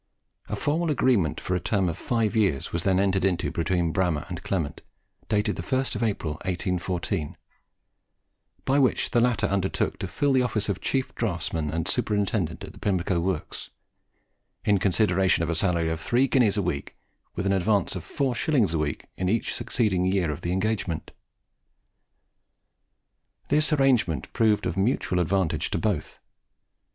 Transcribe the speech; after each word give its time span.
A 0.49 0.55
formal 0.55 0.89
agreement 0.89 1.39
for 1.39 1.53
a 1.55 1.59
term 1.59 1.87
of 1.87 1.95
five 1.95 2.35
years 2.35 2.73
was 2.73 2.81
then 2.81 2.99
entered 2.99 3.23
into 3.23 3.51
between 3.51 3.91
Bramah 3.93 4.25
and 4.29 4.41
Clement, 4.41 4.81
dated 5.29 5.57
the 5.57 5.61
1st 5.61 5.93
of 5.95 6.01
April, 6.01 6.31
1814, 6.43 7.37
by 8.65 8.79
which 8.79 9.11
the 9.11 9.21
latter 9.21 9.45
undertook 9.45 9.99
to 9.99 10.07
fill 10.07 10.33
the 10.33 10.41
office 10.41 10.69
of 10.69 10.81
chief 10.81 11.13
draughtsman 11.13 11.69
and 11.69 11.87
superintendent 11.87 12.63
of 12.63 12.71
the 12.73 12.79
Pimlico 12.79 13.19
Works, 13.19 13.69
in 14.65 14.79
consideration 14.79 15.43
of 15.43 15.51
a 15.51 15.55
salary 15.55 15.91
of 15.91 15.99
three 16.01 16.27
guineas 16.27 16.57
a 16.57 16.63
week, 16.63 16.97
with 17.35 17.45
an 17.45 17.53
advance 17.53 17.95
of 17.95 18.03
four 18.03 18.33
shillings 18.33 18.73
a 18.73 18.79
week 18.79 19.05
in 19.17 19.29
each 19.29 19.53
succeeding 19.53 20.03
year 20.03 20.31
of 20.31 20.41
the 20.41 20.51
engagement. 20.51 21.11
This 23.49 23.71
arrangement 23.71 24.33
proved 24.33 24.65
of 24.65 24.75
mutual 24.75 25.19
advantage 25.19 25.69
to 25.69 25.77
both. 25.77 26.17